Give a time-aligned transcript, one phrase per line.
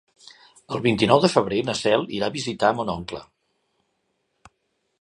[0.75, 3.21] El vint-i-nou de febrer na Cel irà a visitar mon oncle.